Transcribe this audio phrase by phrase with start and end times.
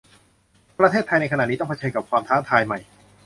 [0.79, 2.79] ประเทศไทยในขณะนี้ต้องเผชิญกับความท้าทายใหม่